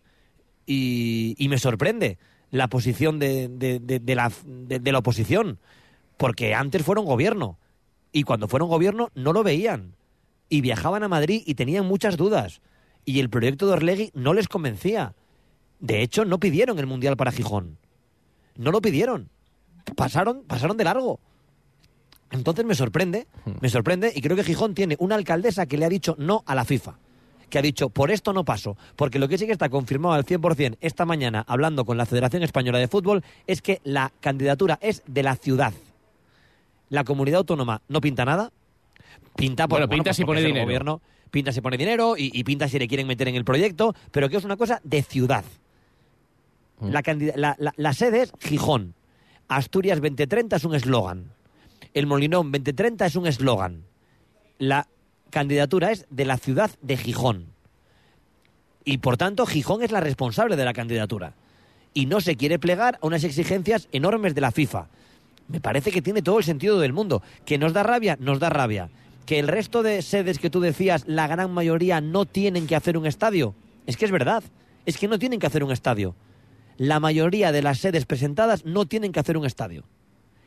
[0.66, 2.18] y, y me sorprende
[2.56, 4.32] la posición de, de- de- de la,
[4.70, 5.60] la oposición,
[6.18, 7.58] porque antes fueron gobierno,
[8.12, 9.96] y cuando fueron gobierno no lo veían,
[10.48, 12.62] y viajaban a Madrid y tenían muchas dudas,
[13.04, 15.14] y el proyecto de Orlegui no les convencía.
[15.80, 17.78] De hecho, no pidieron el Mundial para Gijón.
[18.56, 19.30] No lo pidieron.
[19.96, 21.20] Pasaron, pasaron de largo.
[22.32, 23.28] Entonces me sorprende,
[23.62, 26.56] me sorprende, y creo que Gijón tiene una alcaldesa que le ha dicho no a
[26.56, 26.98] la FIFA.
[27.56, 28.76] Que ha dicho, por esto no paso.
[28.98, 32.44] Porque lo que sí que está confirmado al 100% esta mañana, hablando con la Federación
[32.44, 35.72] Española de Fútbol, es que la candidatura es de la ciudad.
[36.90, 38.52] La comunidad autónoma no pinta nada.
[39.38, 40.66] Pinta, por, Bueno, pinta si porque pone es el dinero.
[40.66, 43.96] Gobierno, pinta si pone dinero y, y pinta si le quieren meter en el proyecto,
[44.12, 45.46] pero que es una cosa de ciudad.
[46.82, 46.90] Mm.
[46.90, 48.96] La, candida- la- la- la sede es Gijón.
[49.48, 51.32] Asturias 2030 es un eslogan.
[51.94, 53.86] El Molinón 2030 es un eslogan.
[54.58, 54.90] La
[55.36, 57.48] candidatura es de la ciudad de Gijón.
[58.86, 61.34] Y por tanto, Gijón es la responsable de la candidatura.
[61.94, 64.88] Y no se quiere plegar a unas exigencias enormes de la FIFA.
[65.50, 67.22] Me parece que tiene todo el sentido del mundo.
[67.44, 68.16] ¿Que nos da rabia?
[68.18, 68.90] Nos da rabia.
[69.26, 72.98] ¿Que el resto de sedes que tú decías, la gran mayoría, no tienen que hacer
[72.98, 73.56] un estadio?
[73.88, 74.42] Es que es verdad.
[74.86, 76.16] Es que no tienen que hacer un estadio.
[76.78, 79.84] La mayoría de las sedes presentadas no tienen que hacer un estadio.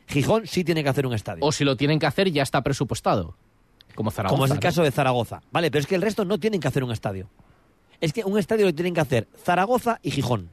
[0.07, 1.45] Gijón sí tiene que hacer un estadio.
[1.45, 3.35] O si lo tienen que hacer ya está presupuestado.
[3.95, 4.35] Como Zaragoza.
[4.35, 5.41] Como es el caso de Zaragoza.
[5.51, 7.29] Vale, pero es que el resto no tienen que hacer un estadio.
[8.01, 10.49] Es que un estadio lo tienen que hacer Zaragoza y Gijón.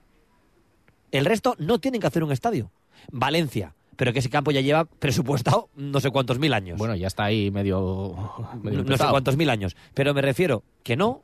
[1.13, 2.71] El resto no tienen que hacer un estadio.
[3.13, 6.79] Valencia, pero que ese campo ya lleva presupuestado no sé cuántos mil años.
[6.79, 8.17] Bueno, ya está ahí medio,
[8.63, 9.77] medio no sé cuántos mil años.
[9.95, 11.23] Pero me refiero que no.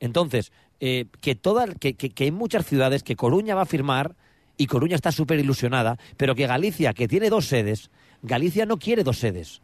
[0.00, 4.14] Entonces, eh, que, toda, que, que- que hay muchas ciudades que Coruña va a firmar
[4.56, 7.90] y Coruña está súper ilusionada, pero que Galicia, que tiene dos sedes,
[8.22, 9.60] Galicia no quiere dos sedes.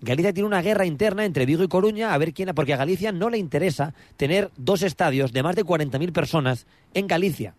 [0.00, 3.10] Galicia tiene una guerra interna entre Vigo y Coruña a ver quién, porque a Galicia
[3.10, 7.54] no le interesa tener dos estadios de más de 40.000 personas en Galicia.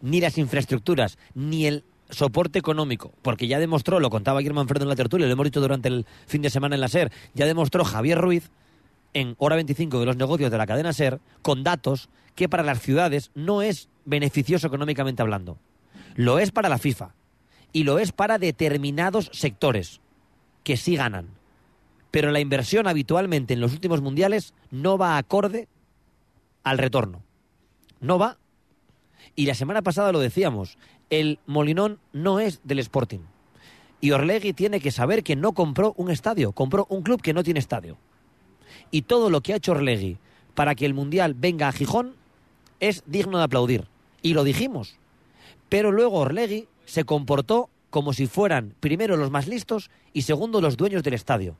[0.00, 4.88] Ni las infraestructuras, ni el soporte económico, porque ya demostró, lo contaba Guillermo Manfredo en
[4.88, 7.84] la tertulia, lo hemos dicho durante el fin de semana en la SER, ya demostró
[7.84, 8.50] Javier Ruiz
[9.14, 12.80] en hora 25 de los negocios de la cadena SER, con datos que para las
[12.80, 15.58] ciudades no es beneficioso económicamente hablando.
[16.16, 17.14] Lo es para la FIFA
[17.72, 20.01] y lo es para determinados sectores
[20.64, 21.28] que sí ganan.
[22.10, 25.68] Pero la inversión habitualmente en los últimos mundiales no va acorde
[26.62, 27.22] al retorno.
[28.00, 28.38] No va.
[29.34, 30.76] Y la semana pasada lo decíamos,
[31.10, 33.20] el Molinón no es del Sporting.
[34.00, 37.44] Y Orlegui tiene que saber que no compró un estadio, compró un club que no
[37.44, 37.96] tiene estadio.
[38.90, 40.18] Y todo lo que ha hecho Orlegui
[40.54, 42.14] para que el Mundial venga a Gijón
[42.80, 43.86] es digno de aplaudir.
[44.20, 44.96] Y lo dijimos.
[45.68, 50.78] Pero luego Orlegui se comportó como si fueran primero los más listos y segundo los
[50.78, 51.58] dueños del estadio.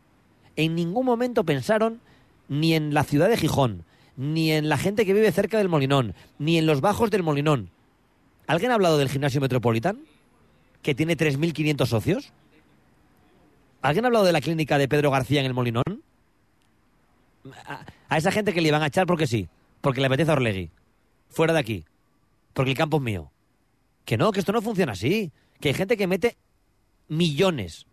[0.57, 2.01] En ningún momento pensaron
[2.49, 3.85] ni en la ciudad de Gijón,
[4.17, 7.69] ni en la gente que vive cerca del Molinón, ni en los bajos del Molinón.
[8.47, 10.01] ¿Alguien ha hablado del gimnasio Metropolitan?
[10.81, 12.33] Que tiene 3.500 socios.
[13.83, 16.03] ¿Alguien ha hablado de la clínica de Pedro García en el Molinón?
[17.67, 19.51] A, a esa gente que le iban a echar porque sí,
[19.83, 20.71] porque le apetece a Orlegui.
[21.29, 21.85] Fuera de aquí.
[22.55, 23.31] Porque el campo es mío.
[24.07, 25.31] Que no, que esto no funciona así.
[25.63, 26.37] Que hay gente que mete
[27.09, 27.87] millones,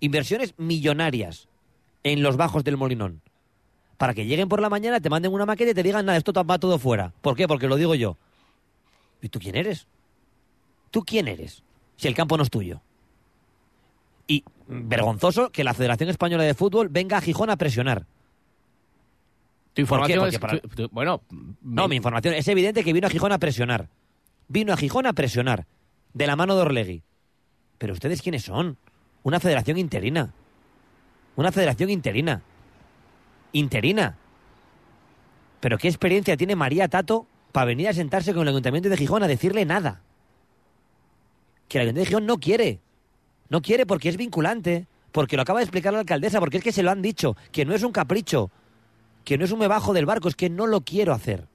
[0.00, 1.48] inversiones millonarias
[2.02, 3.20] en los bajos del Molinón.
[3.98, 6.32] Para que lleguen por la mañana, te manden una maqueta y te digan, nada, esto
[6.32, 7.12] va todo fuera.
[7.20, 7.46] ¿Por qué?
[7.46, 8.16] Porque lo digo yo.
[9.20, 9.86] ¿Y tú quién eres?
[10.90, 11.62] ¿Tú quién eres?
[11.96, 12.80] Si el campo no es tuyo.
[14.26, 18.06] Y vergonzoso que la Federación Española de Fútbol venga a Gijón a presionar.
[19.74, 21.20] Tu información Porque es- para- tu- tu- bueno,
[21.60, 22.32] No, mi información.
[22.34, 23.90] Es evidente que vino a Gijón a presionar.
[24.48, 25.66] Vino a Gijón a presionar.
[26.14, 27.02] De la mano de Orlegui.
[27.80, 28.76] Pero ustedes quiénes son?
[29.24, 30.32] Una federación interina.
[31.34, 32.42] Una federación interina.
[33.52, 34.16] Interina.
[35.58, 39.22] Pero qué experiencia tiene María Tato para venir a sentarse con el Ayuntamiento de Gijón
[39.22, 40.02] a decirle nada.
[41.68, 42.80] Que el Ayuntamiento de Gijón no quiere.
[43.48, 44.86] No quiere porque es vinculante.
[45.10, 46.38] Porque lo acaba de explicar la alcaldesa.
[46.38, 47.36] Porque es que se lo han dicho.
[47.50, 48.52] Que no es un capricho
[49.24, 51.46] que no es un me bajo del barco, es que no lo quiero hacer.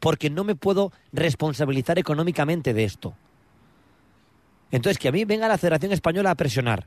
[0.00, 3.14] Porque no me puedo responsabilizar económicamente de esto.
[4.70, 6.86] Entonces, que a mí venga la Federación Española a presionar.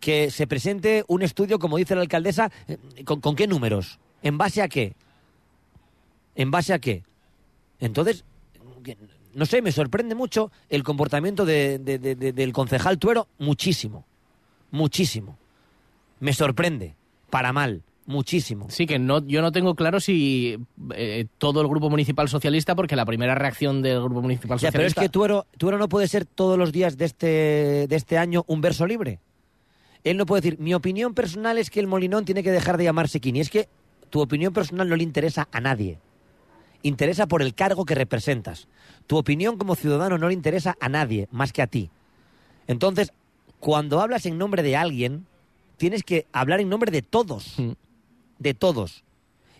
[0.00, 3.98] Que se presente un estudio, como dice la alcaldesa, eh, ¿con, qué números?
[4.22, 4.94] ¿En base a qué?
[6.36, 7.02] ¿En base a qué?
[7.80, 8.24] Entonces,
[9.34, 14.04] no sé, me sorprende mucho el comportamiento de- del concejal Tuero, muchísimo.
[14.70, 15.36] Muchísimo.
[16.20, 16.94] Me sorprende,
[17.30, 18.66] para mal, muchísimo.
[18.70, 20.58] Sí, que no, yo no tengo claro si
[20.94, 24.84] eh, todo el grupo municipal socialista, porque la primera reacción del grupo municipal Ya, pero
[24.84, 25.02] es socialista.
[25.02, 27.26] que Tuero, Tuero no puede ser todos los días de este,
[27.86, 29.20] de este año un verso libre.
[30.04, 32.84] Él no puede decir, mi opinión personal es que el Molinón tiene que dejar de
[32.84, 33.40] llamarse Kini.
[33.40, 33.68] Es que
[34.10, 35.98] tu opinión personal no le interesa a nadie.
[36.82, 38.68] Interesa por el cargo que representas.
[39.06, 41.90] Tu opinión como ciudadano no le interesa a nadie, más que a ti.
[42.68, 43.12] Entonces,
[43.58, 45.26] cuando hablas en nombre de alguien,
[45.76, 47.56] tienes que hablar en nombre de todos.
[48.38, 49.04] De todos.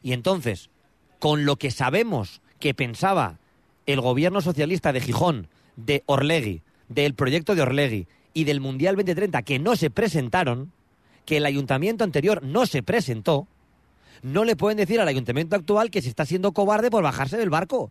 [0.02, 0.70] Y entonces,
[1.18, 3.38] con lo que sabemos que pensaba
[3.86, 9.42] el gobierno socialista de Gijón, de Orlegui, del proyecto de Orlegui y del Mundial 2030
[9.42, 10.72] que no se presentaron,
[11.24, 13.46] que el ayuntamiento anterior no se presentó,
[14.22, 17.50] no le pueden decir al ayuntamiento actual que se está siendo cobarde por bajarse del
[17.50, 17.90] barco.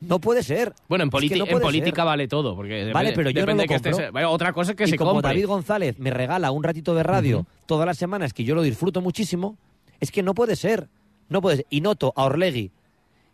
[0.00, 0.74] No puede ser.
[0.88, 2.04] Bueno, en, Es que politi- no en política ser.
[2.04, 2.54] vale todo.
[2.56, 4.12] Porque Vale, pero yo no lo estés- compro.
[4.12, 5.30] bueno, otra cosa es que y se como compre.
[5.30, 9.00] David González me regala un ratito de radio todas las semanas que yo lo disfruto
[9.00, 9.56] muchísimo,
[10.04, 10.88] es que no puede ser.
[11.28, 11.66] No puede ser.
[11.70, 12.70] Y noto a Orlegui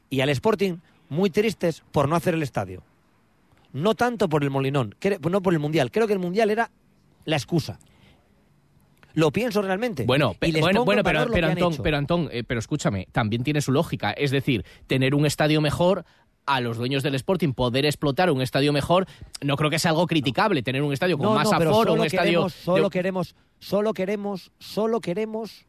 [0.09, 0.78] y al Sporting
[1.09, 2.83] muy tristes por no hacer el estadio.
[3.72, 4.94] No tanto por el Molinón,
[5.28, 5.90] no por el Mundial.
[5.90, 6.70] Creo que el Mundial era
[7.24, 7.78] la excusa.
[9.14, 10.04] Lo pienso realmente.
[10.04, 11.83] Bueno, pe- bueno, pero, pero Antón, hecho.
[11.83, 14.12] pero Antón, eh, pero escúchame, también tiene su lógica.
[14.12, 16.04] Es decir, tener un estadio mejor
[16.46, 19.06] a los dueños del Sporting poder explotar un estadio mejor,
[19.42, 21.92] no creo que sea algo criticable tener un estadio con No, más no, aforo, solo
[21.94, 25.66] un estadio queremos, solo de- queremos, solo queremos, solo queremos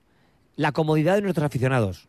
[0.61, 2.07] la comodidad de nuestros aficionados.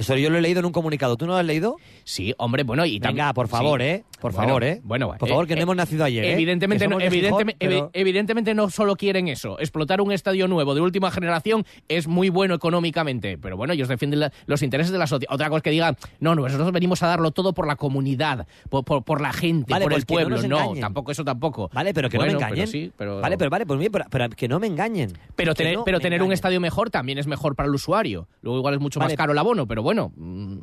[0.00, 1.16] Eso yo lo he leído en un comunicado.
[1.16, 1.76] ¿Tú no lo has leído?
[2.04, 3.86] Sí, hombre, bueno, y también- Venga, por favor, sí.
[3.86, 4.04] ¿eh?
[4.20, 4.80] Por Bueno, favor, ¿eh?
[4.82, 6.32] Bueno, por eh, favor, que no eh, hemos nacido ayer, ¿eh?
[6.32, 9.58] Evidentemente, Que no, Gijón, evidentemente, pero- evi- evidentemente no solo quieren eso.
[9.60, 14.20] Explotar un estadio nuevo de última generación es muy bueno económicamente, pero bueno, ellos defienden
[14.20, 15.32] la- los intereses de la sociedad.
[15.34, 18.46] Otra cosa es que digan, no, no, nosotros venimos a darlo todo por la comunidad,
[18.68, 20.48] por, por, por la gente, Vale, por pues el no pueblo.
[20.48, 20.80] No, engañen.
[20.80, 21.70] tampoco eso tampoco.
[21.72, 22.66] Vale, pero que Bueno, no me engañen.
[22.66, 23.20] sí, pero...
[23.20, 25.12] Vale, pero vale, pues bien, pero, pero que no me engañen.
[25.36, 26.32] Pero tener, no pero tener un engañen.
[26.34, 28.28] estadio mejor también es mejor para el usuario.
[28.42, 29.12] Luego igual es mucho Vale.
[29.12, 29.89] más caro el abono, pero bueno.
[29.94, 30.58] Mm,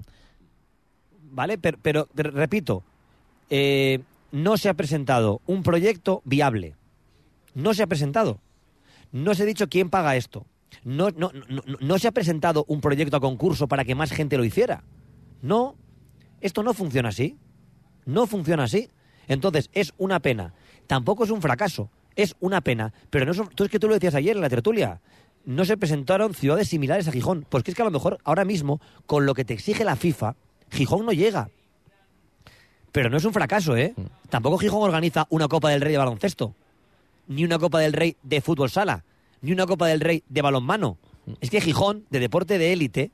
[1.31, 1.57] ¿Vale?
[1.57, 2.83] Pero, repito,
[3.49, 3.99] eh,
[4.31, 6.75] no se ha presentado un proyecto viable.
[7.53, 8.39] No se ha presentado.
[9.11, 10.45] No se ha dicho quién paga esto.
[10.83, 14.37] No, no, no, no- se ha presentado un proyecto a concurso para que más gente
[14.37, 14.83] lo hiciera.
[15.41, 15.75] No,
[16.41, 17.37] esto no funciona así.
[18.05, 18.89] No funciona así.
[19.27, 20.53] Entonces, es una pena.
[20.87, 21.89] Tampoco es un fracaso.
[22.15, 22.93] Es una pena.
[23.09, 25.01] Pero no es tú es que tú lo decías ayer en la tertulia.
[25.47, 27.45] No se presentaron ciudades similares a Gijón.
[27.47, 29.95] Pues que es que a lo mejor ahora mismo, con lo que te exige la
[29.95, 30.36] FIFA,
[30.69, 31.49] Gijón no llega.
[32.91, 33.93] Pero no es un fracaso, ¿eh?
[34.29, 36.53] Tampoco Gijón organiza una Copa del Rey de baloncesto,
[37.27, 39.05] ni una Copa del Rey de fútbol sala,
[39.41, 40.97] ni una Copa del Rey de balonmano.
[41.39, 43.11] Es que Gijón, de deporte de élite,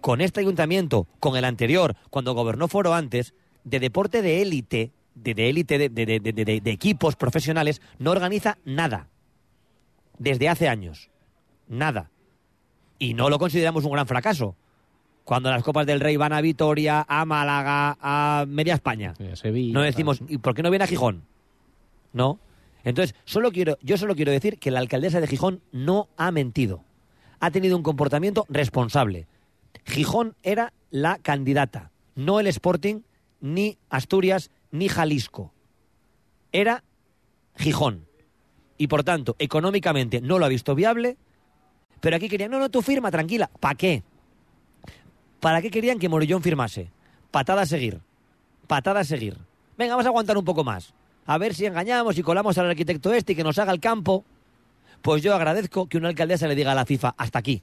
[0.00, 3.32] con este ayuntamiento, con el anterior, cuando gobernó Foro antes,
[3.62, 8.10] de deporte de élite, de élite, de, de- de- de- de- de equipos profesionales, no
[8.10, 9.06] organiza nada.
[10.18, 11.10] Desde hace años.
[11.68, 12.10] Nada.
[12.98, 14.56] Y no lo consideramos un gran fracaso.
[15.24, 19.14] Cuando las Copas del Rey van a Vitoria, a Málaga, a Media España.
[19.18, 21.24] no decimos, ¿y por qué no viene a Gijón?
[22.12, 22.38] No.
[22.84, 26.84] Entonces, solo quiero, yo solo quiero decir que la alcaldesa de Gijón no ha mentido.
[27.40, 29.26] Ha tenido un comportamiento responsable.
[29.84, 33.00] Gijón era la candidata, no el Sporting,
[33.40, 35.52] ni Asturias, ni Jalisco.
[36.52, 36.84] Era
[37.56, 38.06] Gijón.
[38.78, 41.16] Y por tanto, económicamente no lo ha visto viable,
[42.00, 43.50] pero aquí querían, no, no, tú firma, tranquila.
[43.60, 44.02] ¿Para qué?
[45.40, 46.90] ¿Para qué querían que Morillón firmase?
[47.30, 48.00] Patada a seguir.
[48.66, 49.36] Patada a seguir.
[49.76, 50.92] Venga, vamos a aguantar un poco más.
[51.26, 54.24] A ver si engañamos y colamos al arquitecto este y que nos haga el campo.
[55.02, 57.62] Pues yo agradezco que una alcaldesa le diga a la FIFA, hasta aquí.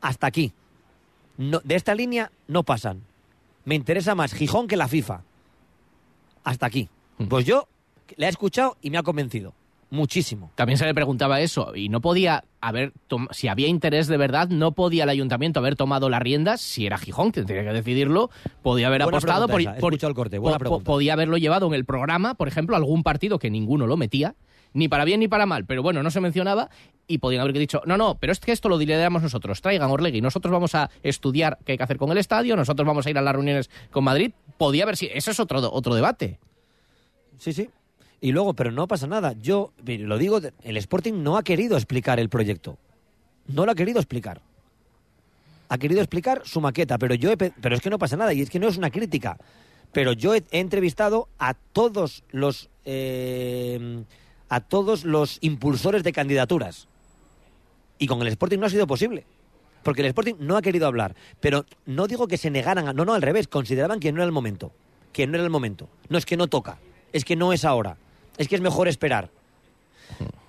[0.00, 0.52] Hasta aquí.
[1.36, 3.02] No, de esta línea no pasan.
[3.64, 5.22] Me interesa más Gijón que la FIFA.
[6.44, 6.88] Hasta aquí.
[7.28, 7.68] Pues yo
[8.16, 9.52] le he escuchado y me ha convencido.
[9.90, 10.52] Muchísimo.
[10.54, 14.48] También se le preguntaba eso y no podía haber, tom- si había interés de verdad,
[14.48, 18.30] no podía el ayuntamiento haber tomado las riendas, si era Gijón, que tendría que decidirlo,
[18.62, 21.84] podía haber Buena apostado por, he por- el corte, buena podía haberlo llevado en el
[21.84, 24.36] programa, por ejemplo, algún partido que ninguno lo metía,
[24.74, 26.70] ni para bien ni para mal, pero bueno, no se mencionaba
[27.08, 30.20] y podían haber dicho, no, no, pero es que esto lo lideramos nosotros, traigan Orlegui,
[30.20, 33.18] nosotros vamos a estudiar qué hay que hacer con el estadio, nosotros vamos a ir
[33.18, 36.38] a las reuniones con Madrid, podía haber sido, eso es otro, otro debate.
[37.38, 37.68] Sí, sí.
[38.20, 39.34] Y luego, pero no pasa nada.
[39.40, 42.76] Yo lo digo, el Sporting no ha querido explicar el proyecto.
[43.46, 44.40] No lo ha querido explicar.
[45.68, 48.32] Ha querido explicar su maqueta, pero yo he pe- pero es que no pasa nada
[48.34, 49.38] y es que no es una crítica.
[49.92, 54.04] Pero yo he, he entrevistado a todos los eh,
[54.48, 56.88] a todos los impulsores de candidaturas.
[57.98, 59.24] Y con el Sporting no ha sido posible.
[59.82, 61.14] Porque el Sporting no ha querido hablar.
[61.40, 64.26] Pero no digo que se negaran, a- no, no, al revés, consideraban que no era
[64.26, 64.72] el momento.
[65.12, 65.88] Que no era el momento.
[66.08, 66.78] No es que no toca,
[67.12, 67.96] es que no es ahora.
[68.40, 69.30] Es que es mejor esperar.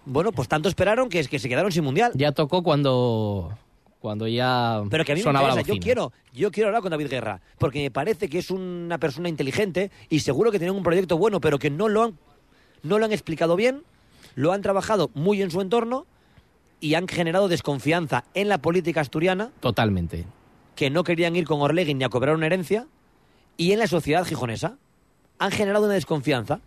[0.06, 2.14] Bueno, pues tanto esperaron que es que se quedaron sin mundial.
[2.16, 3.52] Ya tocó cuando,
[4.00, 7.10] cuando ya Pero que a mí me interesa, yo quiero, yo quiero hablar con David
[7.10, 11.18] Guerra, porque me parece que es una persona inteligente y seguro que tienen un proyecto
[11.18, 12.18] bueno, pero que no lo han,
[12.82, 13.84] no lo han explicado bien,
[14.36, 16.06] lo han trabajado muy en su entorno
[16.80, 20.26] y han generado desconfianza en la política asturiana, Totalmente.
[20.78, 22.88] que no querían ir con Orlegui ni a cobrar una herencia,
[23.58, 24.78] y en la sociedad gijonesa.
[25.38, 26.62] Han generado una desconfianza.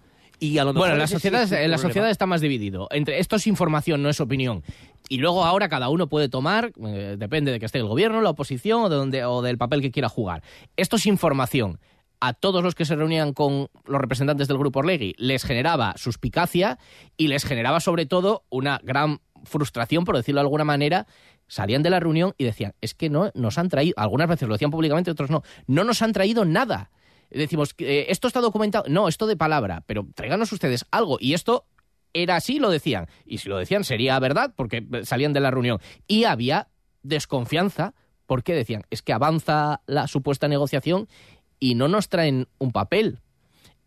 [0.45, 2.41] Y a lo mejor Bueno, la sí sociedad, es un en la sociedad está más
[2.43, 2.87] dividido.
[2.91, 4.63] Entre esto es información, no es opinión.
[5.09, 8.31] Y luego ahora cada uno puede tomar, eh, depende de que esté el gobierno, la
[8.31, 10.43] oposición o, de donde, o del papel que quiera jugar.
[10.77, 11.81] Esto es información.
[12.21, 16.79] A todos los que se reunían con los representantes del grupo Orlegui les generaba suspicacia
[17.17, 21.07] y les generaba sobre todo una gran frustración, por decirlo de alguna manera.
[21.49, 24.55] Salían de la reunión y decían, es que no nos han traído, algunas veces lo
[24.55, 26.91] decían públicamente, otros no, no nos han traído nada
[27.39, 28.85] decimos, eh, esto está documentado.
[28.89, 31.19] No, esto de palabra, pero tráiganos ustedes algo.
[31.21, 31.67] Y esto
[32.13, 33.09] era así, lo decían.
[33.27, 35.81] Y si lo decían sería verdad, porque salían de la reunión.
[36.07, 36.69] Y había
[37.03, 37.95] desconfianza,
[38.27, 41.09] porque decían, es que avanza la supuesta negociación
[41.59, 43.21] y no nos traen un papel.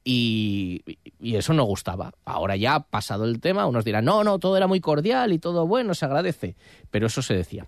[0.03, 0.83] Y,
[1.19, 2.13] y eso no gustaba.
[2.23, 5.67] Ahora ya pasado el tema, unos dirán, no, no, todo era muy cordial y todo
[5.67, 6.55] bueno, se agradece.
[6.91, 7.67] Pero eso se decía.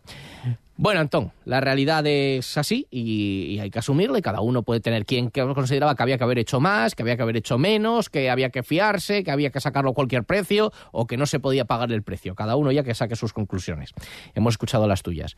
[0.81, 5.05] Bueno, Antón, la realidad es así y, hay que asumirla y cada uno puede tener
[5.05, 8.29] quien consideraba que había que haber hecho más, que había que haber hecho menos, que
[8.29, 11.65] había que fiarse, que había que sacarlo a cualquier precio o que no se podía
[11.65, 12.33] pagar el precio.
[12.33, 13.91] Cada uno ya que saque sus conclusiones.
[14.35, 15.35] Hemos escuchado las tuyas.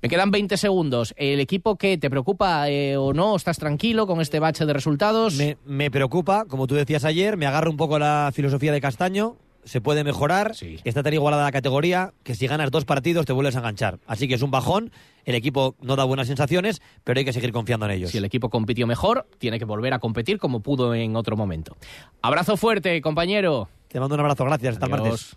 [0.00, 1.12] Me quedan 20 segundos.
[1.16, 3.34] ¿El equipo que te preocupa eh, o no?
[3.34, 5.34] ¿Estás tranquilo con este bache de resultados?
[5.34, 9.38] Me, me preocupa, como tú decías ayer, me agarra un poco la filosofía de Castaño.
[9.64, 10.52] Se puede mejorar.
[10.84, 13.98] Está tan igualada la categoría que si ganas dos partidos te vuelves a enganchar.
[14.06, 14.90] Así que es un bajón.
[15.24, 18.10] El equipo no da buenas sensaciones, pero hay que seguir confiando en ellos.
[18.10, 21.76] Si el equipo compitió mejor, tiene que volver a competir como pudo en otro momento.
[22.20, 23.68] Abrazo fuerte, compañero.
[23.88, 24.74] Te mando un abrazo, gracias.
[24.74, 25.36] Hasta el martes.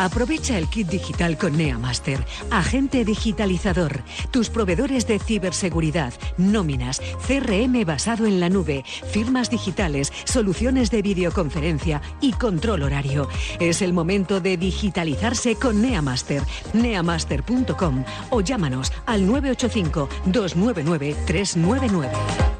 [0.00, 8.24] Aprovecha el kit digital con NeaMaster, agente digitalizador, tus proveedores de ciberseguridad, nóminas, CRM basado
[8.24, 8.82] en la nube,
[9.12, 13.28] firmas digitales, soluciones de videoconferencia y control horario.
[13.60, 16.42] Es el momento de digitalizarse con NeaMaster,
[16.72, 22.59] neamaster.com o llámanos al 985 299 399.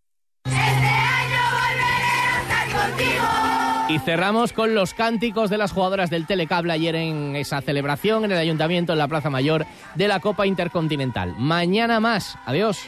[3.91, 8.31] Y cerramos con los cánticos de las jugadoras del Telecable ayer en esa celebración en
[8.31, 9.65] el Ayuntamiento en la Plaza Mayor
[9.95, 11.35] de la Copa Intercontinental.
[11.37, 12.37] Mañana más.
[12.45, 12.87] Adiós.